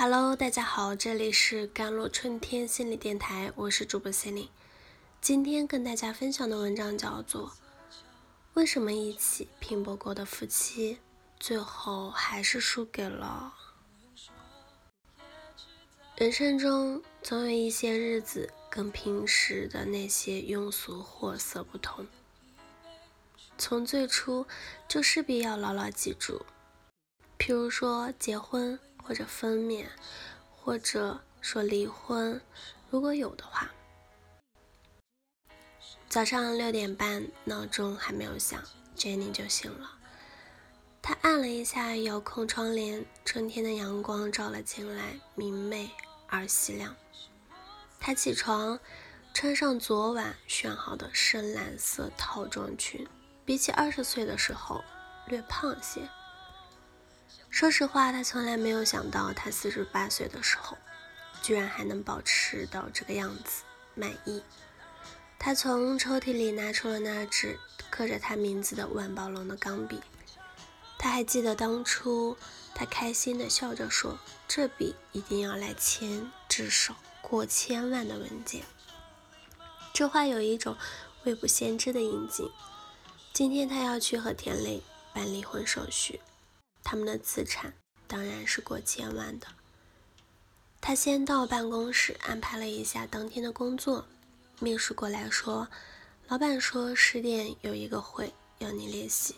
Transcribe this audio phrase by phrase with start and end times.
[0.00, 4.48] Hello，大家好，这里是甘露春天心理电台，我是主播心灵。
[5.20, 7.48] 今天跟大家分享的文章叫做
[8.54, 11.00] 《为什么一起拼搏过的夫妻，
[11.40, 13.52] 最后还是输给了》。
[16.14, 22.06] 人生中总有一些日子跟平时的那些庸俗货色不同，
[23.58, 24.46] 从最初
[24.86, 26.46] 就势必要牢牢记住，
[27.36, 28.78] 譬如说结婚。
[29.08, 29.86] 或者分娩，
[30.54, 32.38] 或者说离婚，
[32.90, 33.70] 如果有的话。
[36.10, 38.62] 早上六点半，闹钟还没有响
[38.94, 39.92] ，Jenny 就醒了。
[41.00, 45.90] 她按了一下遥控窗帘，春天的阳光照了进来，明媚
[46.26, 46.94] 而细亮。
[47.98, 48.78] 她起床，
[49.32, 53.08] 穿上昨晚选好的深蓝色套装裙，
[53.46, 54.84] 比起二十岁的时候，
[55.28, 56.06] 略胖些。
[57.50, 60.78] 说实话，他从来没有想到，他四十八岁的时候，
[61.42, 63.62] 居然还能保持到这个样子，
[63.94, 64.42] 满意。
[65.38, 67.58] 他从抽屉里拿出了那支
[67.90, 70.00] 刻着他名字的万宝龙的钢笔。
[70.98, 72.36] 他还记得当初，
[72.74, 78.62] 他开心的笑着说：“这笔一定要来签至少过千万的文件。”
[79.94, 80.76] 这话有一种
[81.24, 82.50] 未卜先知的印记。
[83.32, 84.82] 今天他要去和田磊
[85.14, 86.20] 办离婚手续。
[86.90, 87.74] 他们的资产
[88.06, 89.46] 当然是过千万的。
[90.80, 94.06] 他先到办公室安排了一下当天的工作，
[94.58, 95.68] 秘书过来说
[96.28, 99.34] ：“老板说十点有一个会要你列席。”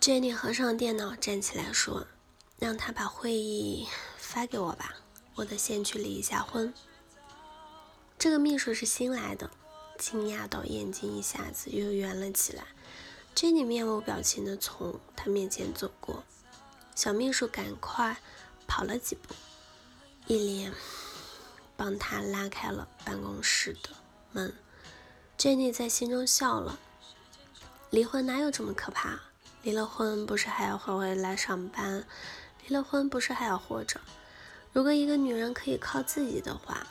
[0.00, 2.06] Jenny 合上电脑，站起来说
[2.58, 4.94] ：“让他把会议发给我吧，
[5.34, 6.72] 我得先去离一下婚。”
[8.18, 9.50] 这个秘书是新来的，
[9.98, 12.64] 惊讶到眼睛一下子又圆了起来。
[13.36, 16.24] Jenny 面无表情地从他面前走过，
[16.94, 18.16] 小秘书赶快
[18.66, 19.34] 跑了几步，
[20.26, 20.72] 一脸
[21.76, 23.90] 帮他拉开了办公室的
[24.32, 24.54] 门。
[25.36, 26.78] Jenny 在心中笑了，
[27.90, 29.20] 离婚哪有这么可怕？
[29.60, 32.06] 离了婚不是还要回回来上班？
[32.66, 34.00] 离了婚不是还要活着？
[34.72, 36.86] 如果一个女人可以靠自己的话，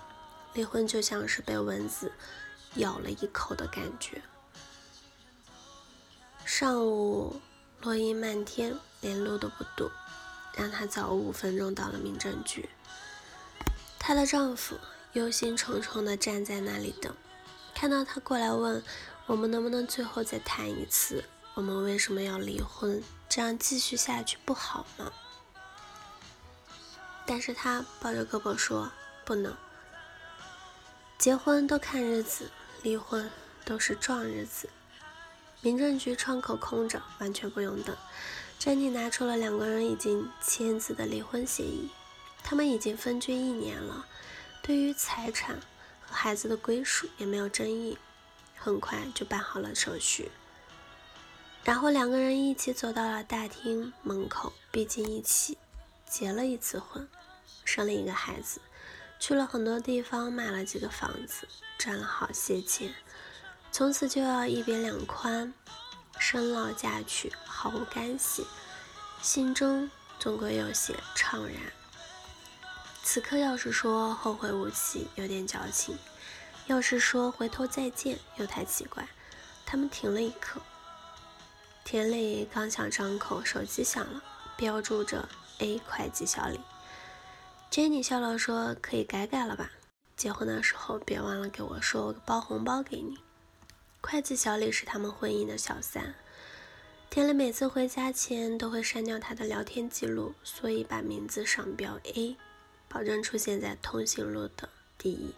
[0.53, 2.11] 离婚就像是被蚊子
[2.75, 4.21] 咬了一口的感觉。
[6.57, 7.41] 上午
[7.81, 9.91] 落英漫天，连路都不堵，
[10.53, 12.69] 让她早五分钟到了民政局。
[13.99, 14.77] 她的丈夫
[15.11, 17.13] 忧心忡忡地站在那里等，
[17.73, 18.81] 看到她过来问
[19.27, 21.25] ：“我们能不能最后再谈一次？
[21.55, 23.03] 我们为什么要离婚？
[23.27, 25.11] 这样继续下去不好吗？”
[27.27, 28.89] 但是她抱着胳膊说
[29.25, 29.53] ：“不能，
[31.17, 32.49] 结婚都看日子，
[32.81, 33.29] 离婚
[33.65, 34.69] 都是撞日子。”
[35.65, 37.97] 民政局窗口空着，完全不用等。
[38.59, 41.89] 詹妮拿出了两个人已经签字的离婚协议，
[42.43, 44.05] 他们已经分居一年了，
[44.61, 45.59] 对于财产
[46.05, 47.97] 和孩子的归属也没有争议，
[48.55, 50.29] 很快就办好了手续。
[51.63, 55.57] 然后两个人一起走到了大厅门口，毕竟一起
[56.07, 57.09] 结了一次婚，
[57.63, 58.61] 生了一个孩子，
[59.19, 61.47] 去了很多地方，买了几个房子，
[61.79, 62.93] 赚了好些钱。
[63.75, 65.53] 从此就要一别两宽，
[66.17, 68.47] 生老嫁娶，毫无干系，
[69.21, 71.55] 心中总归有些怅然。
[73.03, 75.93] 此刻要是说后会无期，有点矫情；
[76.67, 79.05] 要是说回头再见，又太奇怪。
[79.65, 80.61] 他们停了一刻，
[81.83, 84.23] 田磊刚想张口，手机响了，
[84.55, 86.61] 标注着 A 会计小李。
[87.69, 89.69] Jenny 笑了说：“可以改改了吧？
[90.15, 93.17] 结婚的时候别忘了给我说，我包红包给你。”
[94.05, 96.13] 会计小李是他们婚姻的小三，
[97.09, 102.37] 田磊每次回家前都会删掉他的聊天记录，所以把名字上标 A，
[102.87, 105.33] 保证出现在通讯录的第一。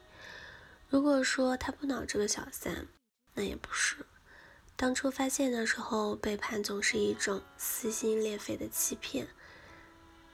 [0.90, 2.88] 如果说他不恼这个小三，
[3.36, 4.06] 那也不是。
[4.76, 9.30] 当初发现的时候，背叛总是一种撕心裂肺的欺骗。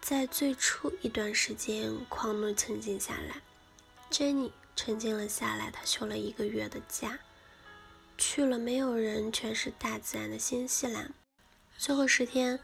[0.01, 3.43] 在最初一段时间，狂怒沉静下来
[4.09, 7.19] ，Jenny 沉静了下来，她休了一个月的假。
[8.25, 11.13] 去了没有人，全是大自然的新西兰。
[11.77, 12.57] 最后十天，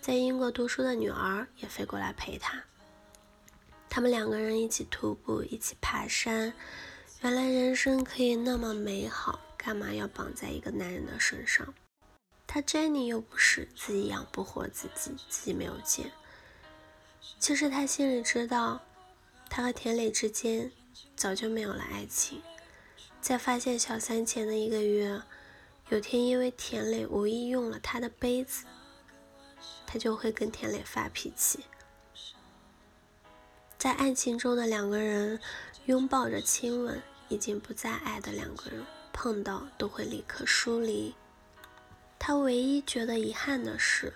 [0.00, 2.64] 在英国读书的女儿也飞过来陪他。
[3.88, 6.52] 他们两个人一起徒步，一起爬山。
[7.22, 11.72] 原来人生可以那么美好，干嘛要绑在一个男人的身上？
[12.44, 16.10] 他 Jenny 又不是自己养不活自己，自己没有钱。
[17.38, 18.82] 其实他心里知道，
[19.48, 20.72] 他和田磊之间
[21.14, 22.42] 早就没有了爱情。
[23.26, 25.20] 在发现小三前的一个月，
[25.88, 28.66] 有天因为田磊无意用了他的杯子，
[29.84, 31.64] 他就会跟田磊发脾气。
[33.76, 35.40] 在爱情中的两个人
[35.86, 41.12] 拥抱着亲吻，已经不再爱的两个人碰到都会立刻疏离。
[42.20, 44.14] 他唯一觉得遗憾的是，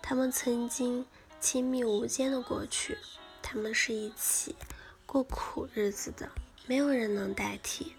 [0.00, 1.04] 他们曾经
[1.42, 2.96] 亲密无间的过去，
[3.42, 4.56] 他们是一起
[5.04, 6.30] 过苦日子的，
[6.66, 7.92] 没有人能代替。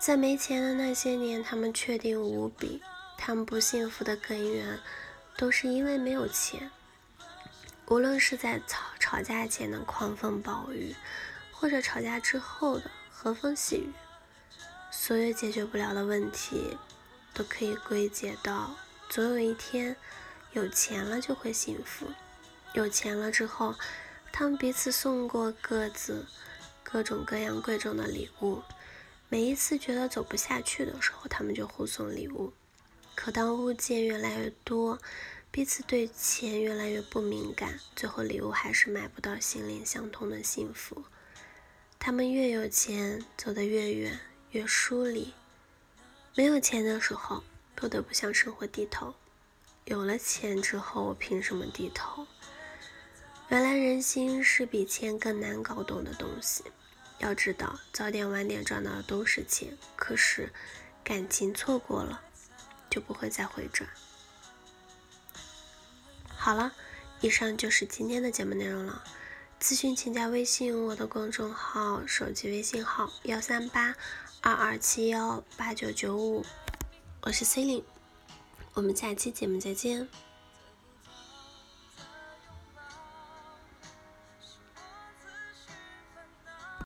[0.00, 2.82] 在没钱的那些年，他们确定无比，
[3.18, 4.80] 他们不幸福的根源
[5.36, 6.70] 都是因为没有钱。
[7.86, 10.96] 无论是在吵吵架前的狂风暴雨，
[11.52, 13.92] 或者吵架之后的和风细雨，
[14.90, 16.78] 所有解决不了的问题。
[17.32, 18.74] 都可以归结到，
[19.08, 19.94] 总有一天
[20.52, 22.06] 有钱了就会幸福。
[22.72, 23.76] 有钱了之后，
[24.32, 26.26] 他们彼此送过各自
[26.82, 28.62] 各种各样贵重的礼物。
[29.32, 32.52] 每一次觉得走不下去的时候，他们就互送礼物。
[33.14, 34.98] 可当物件越来越多，
[35.52, 41.04] 彼此对钱越来越不敏感，最后礼物还是买不到心灵相通的幸福。
[42.00, 44.18] 他们越有钱，走得越远，
[44.50, 45.32] 越疏离。
[46.34, 47.44] 没有钱的时候，
[47.76, 49.14] 不得不向生活低头；
[49.84, 52.26] 有了钱之后，我凭什么低头？
[53.48, 56.64] 原来人心是比钱更难搞懂的东西。
[57.20, 60.52] 要知道，早点晚点赚到的都是钱，可是
[61.04, 62.22] 感情错过了，
[62.90, 63.88] 就不会再回转。
[66.26, 66.72] 好了，
[67.20, 69.04] 以上就是今天的节目内容了。
[69.60, 73.94] 咨询请加微信我的公众号，手机微信号幺三八。
[74.42, 76.46] 二二七幺八九九五，
[77.20, 77.84] 我是 C 琳，
[78.72, 80.08] 我们下期节目再见。